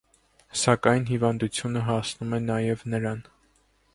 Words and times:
Սակայն 0.61 1.05
հիվանդությունը 1.09 1.85
հասնում 1.89 2.35
է 2.37 2.41
նաև 2.47 2.83
նրան։ 2.97 3.25